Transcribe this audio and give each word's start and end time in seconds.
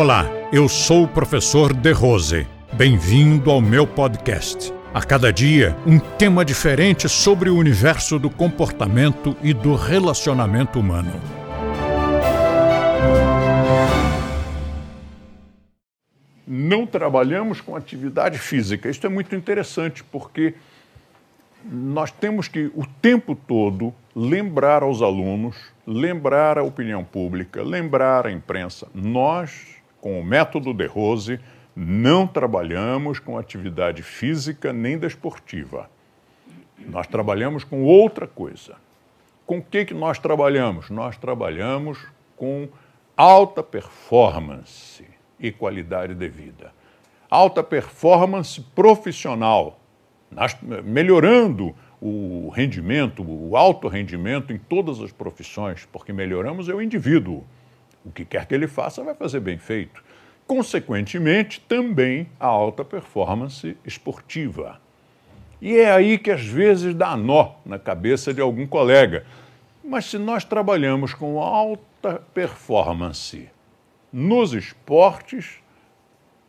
Olá, 0.00 0.26
eu 0.52 0.68
sou 0.68 1.02
o 1.02 1.08
professor 1.08 1.74
De 1.74 1.90
Rose. 1.90 2.46
Bem-vindo 2.72 3.50
ao 3.50 3.60
meu 3.60 3.84
podcast. 3.84 4.72
A 4.94 5.02
cada 5.02 5.32
dia, 5.32 5.76
um 5.84 5.98
tema 5.98 6.44
diferente 6.44 7.08
sobre 7.08 7.50
o 7.50 7.56
universo 7.56 8.16
do 8.16 8.30
comportamento 8.30 9.36
e 9.42 9.52
do 9.52 9.74
relacionamento 9.74 10.78
humano. 10.78 11.10
Não 16.46 16.86
trabalhamos 16.86 17.60
com 17.60 17.74
atividade 17.74 18.38
física. 18.38 18.88
Isso 18.88 19.04
é 19.04 19.10
muito 19.10 19.34
interessante 19.34 20.04
porque 20.04 20.54
nós 21.64 22.12
temos 22.12 22.46
que 22.46 22.70
o 22.72 22.86
tempo 23.02 23.34
todo 23.34 23.92
lembrar 24.14 24.84
aos 24.84 25.02
alunos, 25.02 25.56
lembrar 25.84 26.56
a 26.56 26.62
opinião 26.62 27.02
pública, 27.02 27.64
lembrar 27.64 28.28
a 28.28 28.30
imprensa. 28.30 28.86
Nós, 28.94 29.78
com 30.00 30.20
o 30.20 30.24
método 30.24 30.72
de 30.72 30.86
Rose, 30.86 31.40
não 31.74 32.26
trabalhamos 32.26 33.18
com 33.18 33.38
atividade 33.38 34.02
física 34.02 34.72
nem 34.72 34.98
desportiva. 34.98 35.88
Nós 36.78 37.06
trabalhamos 37.06 37.64
com 37.64 37.82
outra 37.82 38.26
coisa. 38.26 38.76
Com 39.46 39.58
o 39.58 39.62
que, 39.62 39.84
que 39.84 39.94
nós 39.94 40.18
trabalhamos? 40.18 40.90
Nós 40.90 41.16
trabalhamos 41.16 41.98
com 42.36 42.68
alta 43.16 43.62
performance 43.62 45.04
e 45.38 45.50
qualidade 45.50 46.14
de 46.14 46.28
vida. 46.28 46.72
Alta 47.30 47.62
performance 47.62 48.60
profissional, 48.74 49.78
melhorando 50.84 51.74
o 52.00 52.48
rendimento, 52.50 53.22
o 53.22 53.56
alto 53.56 53.88
rendimento 53.88 54.52
em 54.52 54.58
todas 54.58 55.00
as 55.00 55.12
profissões, 55.12 55.86
porque 55.90 56.12
melhoramos 56.12 56.68
é 56.68 56.74
o 56.74 56.80
indivíduo. 56.80 57.44
O 58.08 58.10
que 58.10 58.24
quer 58.24 58.46
que 58.46 58.54
ele 58.54 58.66
faça 58.66 59.04
vai 59.04 59.14
fazer 59.14 59.38
bem 59.38 59.58
feito. 59.58 60.02
Consequentemente, 60.46 61.60
também 61.60 62.26
a 62.40 62.46
alta 62.46 62.82
performance 62.82 63.76
esportiva. 63.84 64.80
E 65.60 65.76
é 65.76 65.92
aí 65.92 66.16
que 66.16 66.30
às 66.30 66.46
vezes 66.46 66.94
dá 66.94 67.14
nó 67.18 67.52
na 67.66 67.78
cabeça 67.78 68.32
de 68.32 68.40
algum 68.40 68.66
colega. 68.66 69.26
Mas 69.84 70.06
se 70.06 70.16
nós 70.16 70.42
trabalhamos 70.42 71.12
com 71.12 71.38
alta 71.38 72.22
performance 72.32 73.50
nos 74.10 74.54
esportes, 74.54 75.58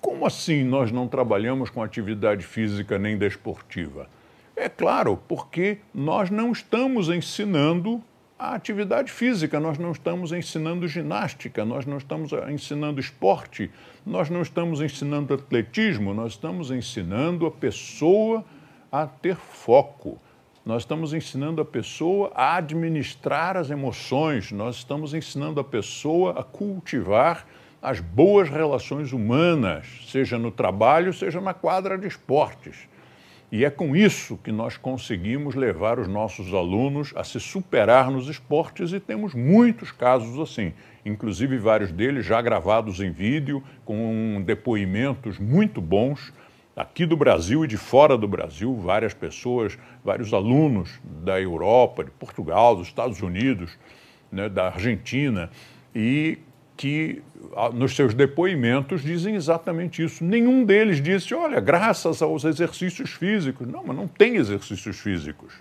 como 0.00 0.26
assim 0.26 0.64
nós 0.64 0.90
não 0.90 1.06
trabalhamos 1.06 1.68
com 1.68 1.82
atividade 1.82 2.46
física 2.46 2.98
nem 2.98 3.18
desportiva? 3.18 4.08
É 4.56 4.70
claro, 4.70 5.18
porque 5.28 5.78
nós 5.92 6.30
não 6.30 6.50
estamos 6.50 7.10
ensinando 7.10 8.02
a 8.42 8.56
atividade 8.56 9.12
física, 9.12 9.60
nós 9.60 9.78
não 9.78 9.92
estamos 9.92 10.32
ensinando 10.32 10.88
ginástica, 10.88 11.64
nós 11.64 11.86
não 11.86 11.96
estamos 11.96 12.32
ensinando 12.50 12.98
esporte, 12.98 13.70
nós 14.04 14.28
não 14.28 14.42
estamos 14.42 14.80
ensinando 14.80 15.32
atletismo, 15.32 16.12
nós 16.12 16.32
estamos 16.32 16.72
ensinando 16.72 17.46
a 17.46 17.52
pessoa 17.52 18.44
a 18.90 19.06
ter 19.06 19.36
foco. 19.36 20.18
Nós 20.66 20.82
estamos 20.82 21.14
ensinando 21.14 21.62
a 21.62 21.64
pessoa 21.64 22.32
a 22.34 22.56
administrar 22.56 23.56
as 23.56 23.70
emoções, 23.70 24.50
nós 24.50 24.74
estamos 24.74 25.14
ensinando 25.14 25.60
a 25.60 25.64
pessoa 25.64 26.40
a 26.40 26.42
cultivar 26.42 27.46
as 27.80 28.00
boas 28.00 28.48
relações 28.48 29.12
humanas, 29.12 29.86
seja 30.08 30.36
no 30.36 30.50
trabalho, 30.50 31.12
seja 31.12 31.40
na 31.40 31.54
quadra 31.54 31.96
de 31.96 32.08
esportes. 32.08 32.88
E 33.52 33.66
é 33.66 33.70
com 33.70 33.94
isso 33.94 34.38
que 34.38 34.50
nós 34.50 34.78
conseguimos 34.78 35.54
levar 35.54 35.98
os 35.98 36.08
nossos 36.08 36.54
alunos 36.54 37.12
a 37.14 37.22
se 37.22 37.38
superar 37.38 38.10
nos 38.10 38.26
esportes 38.26 38.94
e 38.94 38.98
temos 38.98 39.34
muitos 39.34 39.92
casos 39.92 40.40
assim, 40.40 40.72
inclusive 41.04 41.58
vários 41.58 41.92
deles 41.92 42.24
já 42.24 42.40
gravados 42.40 42.98
em 42.98 43.10
vídeo, 43.10 43.62
com 43.84 44.42
depoimentos 44.42 45.38
muito 45.38 45.82
bons 45.82 46.32
aqui 46.74 47.04
do 47.04 47.14
Brasil 47.14 47.62
e 47.62 47.68
de 47.68 47.76
fora 47.76 48.16
do 48.16 48.26
Brasil, 48.26 48.74
várias 48.74 49.12
pessoas, 49.12 49.78
vários 50.02 50.32
alunos 50.32 50.98
da 51.22 51.38
Europa, 51.38 52.04
de 52.04 52.10
Portugal, 52.10 52.74
dos 52.74 52.86
Estados 52.86 53.20
Unidos, 53.20 53.78
né, 54.30 54.48
da 54.48 54.68
Argentina, 54.68 55.50
e 55.94 56.38
que 56.82 57.22
nos 57.74 57.94
seus 57.94 58.12
depoimentos 58.12 59.02
dizem 59.02 59.36
exatamente 59.36 60.02
isso. 60.02 60.24
Nenhum 60.24 60.64
deles 60.64 61.00
disse, 61.00 61.32
olha, 61.32 61.60
graças 61.60 62.20
aos 62.20 62.42
exercícios 62.42 63.12
físicos. 63.12 63.68
Não, 63.68 63.84
mas 63.86 63.96
não 63.96 64.08
tem 64.08 64.34
exercícios 64.34 64.98
físicos. 64.98 65.54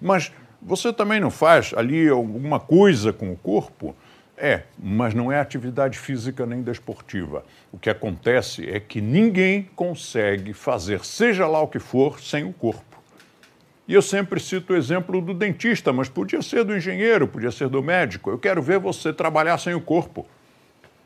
Mas 0.00 0.32
você 0.62 0.90
também 0.90 1.20
não 1.20 1.30
faz 1.30 1.74
ali 1.76 2.08
alguma 2.08 2.58
coisa 2.58 3.12
com 3.12 3.30
o 3.30 3.36
corpo? 3.36 3.94
É, 4.38 4.62
mas 4.82 5.12
não 5.12 5.30
é 5.30 5.38
atividade 5.38 5.98
física 5.98 6.46
nem 6.46 6.62
desportiva. 6.62 7.44
O 7.70 7.78
que 7.78 7.90
acontece 7.90 8.66
é 8.66 8.80
que 8.80 9.02
ninguém 9.02 9.68
consegue 9.76 10.54
fazer, 10.54 11.04
seja 11.04 11.46
lá 11.46 11.60
o 11.60 11.68
que 11.68 11.78
for, 11.78 12.20
sem 12.20 12.42
o 12.42 12.54
corpo. 12.54 12.93
E 13.86 13.92
eu 13.92 14.00
sempre 14.00 14.40
cito 14.40 14.72
o 14.72 14.76
exemplo 14.76 15.20
do 15.20 15.34
dentista, 15.34 15.92
mas 15.92 16.08
podia 16.08 16.40
ser 16.40 16.64
do 16.64 16.74
engenheiro, 16.74 17.28
podia 17.28 17.50
ser 17.50 17.68
do 17.68 17.82
médico. 17.82 18.30
Eu 18.30 18.38
quero 18.38 18.62
ver 18.62 18.78
você 18.78 19.12
trabalhar 19.12 19.58
sem 19.58 19.74
o 19.74 19.80
corpo. 19.80 20.26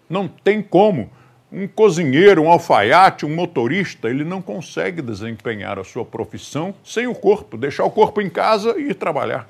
Não 0.09 0.29
tem 0.29 0.63
como. 0.63 1.11
Um 1.51 1.67
cozinheiro, 1.67 2.43
um 2.43 2.51
alfaiate, 2.51 3.25
um 3.25 3.35
motorista, 3.35 4.09
ele 4.09 4.23
não 4.23 4.43
consegue 4.43 5.01
desempenhar 5.01 5.79
a 5.79 5.85
sua 5.85 6.05
profissão 6.05 6.75
sem 6.85 7.07
o 7.07 7.15
corpo, 7.15 7.57
deixar 7.57 7.85
o 7.85 7.91
corpo 7.91 8.21
em 8.21 8.29
casa 8.29 8.79
e 8.79 8.91
ir 8.91 8.95
trabalhar. 8.95 9.49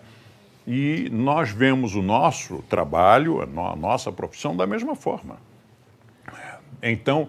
E 0.66 1.08
nós 1.10 1.50
vemos 1.50 1.94
o 1.96 2.02
nosso 2.02 2.62
trabalho, 2.68 3.42
a 3.42 3.76
nossa 3.76 4.12
profissão 4.12 4.56
da 4.56 4.66
mesma 4.66 4.94
forma. 4.94 5.38
Então, 6.80 7.28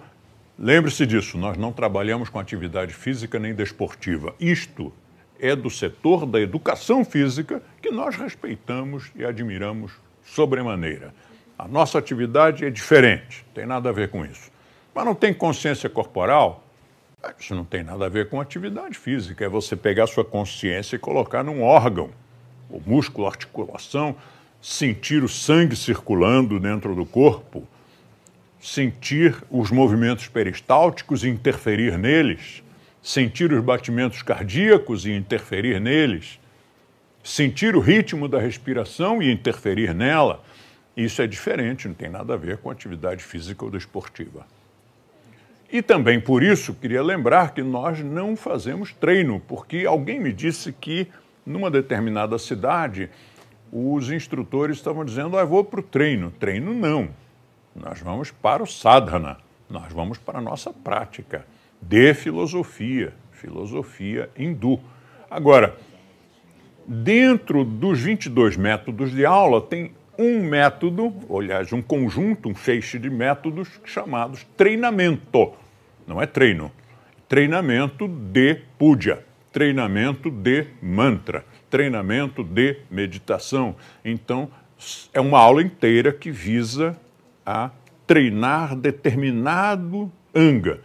lembre-se 0.58 1.06
disso, 1.06 1.38
nós 1.38 1.58
não 1.58 1.72
trabalhamos 1.72 2.30
com 2.30 2.38
atividade 2.38 2.94
física 2.94 3.40
nem 3.40 3.56
desportiva. 3.56 4.36
Isto 4.40 4.94
é 5.40 5.56
do 5.56 5.70
setor 5.70 6.26
da 6.26 6.40
educação 6.40 7.04
física 7.06 7.62
que 7.82 7.90
nós 7.90 8.16
respeitamos 8.16 9.12
e 9.16 9.24
admiramos 9.24 9.94
sobremaneira. 10.24 11.14
A 11.58 11.68
nossa 11.68 11.98
atividade 11.98 12.66
é 12.66 12.70
diferente, 12.70 13.46
tem 13.54 13.66
nada 13.66 13.90
a 13.90 13.92
ver 13.92 14.10
com 14.10 14.26
isso. 14.26 14.52
Mas 14.94 15.06
não 15.06 15.16
tem 15.16 15.34
consciência 15.34 15.90
corporal? 15.90 16.64
Isso 17.38 17.54
não 17.54 17.66
tem 17.66 17.84
nada 17.84 18.06
a 18.06 18.10
ver 18.10 18.30
com 18.30 18.40
atividade 18.40 18.98
física. 18.98 19.44
É 19.44 19.50
você 19.50 19.76
pegar 19.76 20.08
sua 20.08 20.24
consciência 20.24 20.96
e 20.96 21.00
colocar 21.00 21.44
num 21.44 21.62
órgão, 21.62 22.12
o 22.70 22.82
músculo, 22.86 23.28
a 23.28 23.30
articulação, 23.30 24.16
sentir 24.62 25.24
o 25.24 25.30
sangue 25.30 25.76
circulando 25.76 26.60
dentro 26.60 26.96
do 26.96 27.06
corpo, 27.06 27.68
sentir 28.60 29.36
os 29.50 29.72
movimentos 29.72 30.28
peristálticos 30.28 31.24
e 31.24 31.30
interferir 31.30 31.98
neles 31.98 32.64
sentir 33.02 33.52
os 33.52 33.64
batimentos 33.64 34.22
cardíacos 34.22 35.06
e 35.06 35.12
interferir 35.12 35.80
neles, 35.80 36.40
sentir 37.24 37.76
o 37.76 37.80
ritmo 37.80 38.28
da 38.28 38.40
respiração 38.40 39.22
e 39.22 39.32
interferir 39.32 39.94
nela. 39.94 40.44
Isso 40.96 41.22
é 41.22 41.28
diferente, 41.28 41.88
não 41.88 41.96
tem 41.96 42.10
nada 42.10 42.34
a 42.34 42.38
ver 42.38 42.58
com 42.58 42.70
atividade 42.70 43.24
física 43.24 43.64
ou 43.64 43.72
desportiva. 43.72 44.46
E 45.72 45.82
também 45.82 46.20
por 46.20 46.42
isso 46.42 46.74
queria 46.74 47.02
lembrar 47.02 47.54
que 47.54 47.62
nós 47.62 48.00
não 48.00 48.36
fazemos 48.36 48.92
treino, 48.92 49.40
porque 49.48 49.86
alguém 49.86 50.20
me 50.20 50.34
disse 50.34 50.74
que 50.74 51.08
numa 51.46 51.70
determinada 51.70 52.38
cidade 52.40 53.10
os 53.72 54.10
instrutores 54.10 54.78
estavam 54.78 55.06
dizendo: 55.06 55.38
ah, 55.38 55.46
vou 55.46 55.64
para 55.64 55.80
o 55.80 55.84
treino. 55.84 56.32
Treino 56.32 56.74
não. 56.74 57.10
Nós 57.76 58.00
vamos 58.02 58.32
para 58.32 58.64
o 58.64 58.68
sadhana, 58.68 59.38
nós 59.70 59.94
vamos 59.94 60.18
para 60.18 60.40
a 60.40 60.42
nossa 60.42 60.74
prática 60.74 61.46
de 61.82 62.14
filosofia, 62.14 63.14
filosofia 63.32 64.30
hindu. 64.38 64.80
Agora, 65.30 65.78
dentro 66.86 67.64
dos 67.64 68.00
22 68.00 68.58
métodos 68.58 69.12
de 69.12 69.26
aula, 69.26 69.62
tem 69.62 69.92
um 70.18 70.44
método, 70.44 71.14
aliás, 71.34 71.72
um 71.72 71.82
conjunto, 71.82 72.50
um 72.50 72.56
feixe 72.56 73.00
de 73.00 73.10
métodos 73.10 73.70
chamados 73.86 74.46
treinamento. 74.58 75.54
Não 76.06 76.22
é 76.22 76.26
treino. 76.26 76.72
Treinamento 77.28 78.08
de 78.08 78.56
puja, 78.78 79.24
treinamento 79.52 80.30
de 80.30 80.66
mantra, 80.82 81.46
treinamento 81.70 82.44
de 82.44 82.78
meditação. 82.90 83.76
Então, 84.04 84.50
é 85.14 85.22
uma 85.22 85.40
aula 85.40 85.62
inteira 85.62 86.12
que 86.12 86.32
visa 86.32 86.98
a 87.46 87.70
treinar 88.06 88.76
determinado 88.76 90.12
anga. 90.34 90.82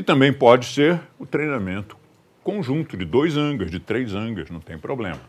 E 0.00 0.02
também 0.02 0.32
pode 0.32 0.64
ser 0.64 0.98
o 1.18 1.26
treinamento 1.26 1.94
conjunto 2.42 2.96
de 2.96 3.04
dois 3.04 3.36
angas, 3.36 3.70
de 3.70 3.78
três 3.78 4.14
angas, 4.14 4.48
não 4.48 4.58
tem 4.58 4.78
problema. 4.78 5.20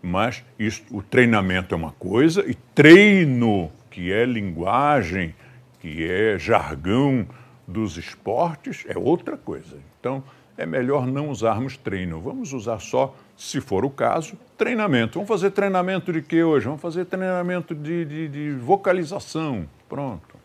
Mas 0.00 0.44
isso, 0.56 0.84
o 0.92 1.02
treinamento 1.02 1.74
é 1.74 1.76
uma 1.76 1.90
coisa 1.90 2.48
e 2.48 2.54
treino, 2.54 3.68
que 3.90 4.12
é 4.12 4.24
linguagem, 4.24 5.34
que 5.80 6.08
é 6.08 6.38
jargão 6.38 7.26
dos 7.66 7.96
esportes, 7.96 8.84
é 8.86 8.96
outra 8.96 9.36
coisa. 9.36 9.76
Então, 9.98 10.22
é 10.56 10.64
melhor 10.64 11.04
não 11.04 11.28
usarmos 11.28 11.76
treino. 11.76 12.20
Vamos 12.20 12.52
usar 12.52 12.78
só, 12.78 13.12
se 13.36 13.60
for 13.60 13.84
o 13.84 13.90
caso, 13.90 14.38
treinamento. 14.56 15.14
Vamos 15.14 15.28
fazer 15.28 15.50
treinamento 15.50 16.12
de 16.12 16.22
quê 16.22 16.44
hoje? 16.44 16.66
Vamos 16.66 16.80
fazer 16.80 17.06
treinamento 17.06 17.74
de, 17.74 18.04
de, 18.04 18.28
de 18.28 18.50
vocalização. 18.52 19.68
Pronto. 19.88 20.36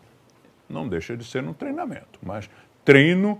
não 0.67 0.89
deixa 0.89 1.15
de 1.15 1.23
ser 1.23 1.43
um 1.43 1.53
treinamento, 1.53 2.17
mas 2.23 2.49
treino 2.83 3.39